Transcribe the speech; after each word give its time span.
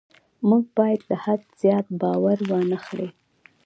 موټر 0.47 0.69
باید 0.77 1.01
له 1.09 1.15
حد 1.23 1.41
زیات 1.61 1.87
بار 1.99 2.39
وانه 2.49 2.77
خلي. 2.85 3.09